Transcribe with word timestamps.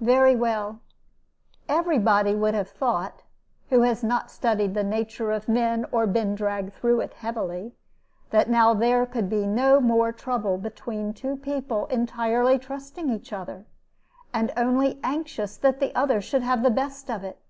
Very 0.00 0.36
well. 0.36 0.78
Every 1.68 1.98
body 1.98 2.32
would 2.32 2.54
have 2.54 2.68
thought, 2.70 3.24
who 3.70 3.80
has 3.82 4.04
not 4.04 4.30
studied 4.30 4.74
the 4.74 4.84
nature 4.84 5.32
of 5.32 5.48
men 5.48 5.84
or 5.90 6.06
been 6.06 6.36
dragged 6.36 6.72
through 6.74 7.00
it 7.00 7.14
heavily, 7.14 7.72
that 8.30 8.48
now 8.48 8.72
there 8.72 9.04
could 9.04 9.28
be 9.28 9.48
no 9.48 9.80
more 9.80 10.12
trouble 10.12 10.58
between 10.58 11.12
two 11.12 11.34
people 11.34 11.86
entirely 11.86 12.56
trusting 12.56 13.10
each 13.10 13.32
other, 13.32 13.66
and 14.32 14.52
only 14.56 15.00
anxious 15.02 15.56
that 15.56 15.80
the 15.80 15.92
other 15.92 16.20
should 16.20 16.42
have 16.44 16.62
the 16.62 16.70
best 16.70 17.10
of 17.10 17.24
it. 17.24 17.40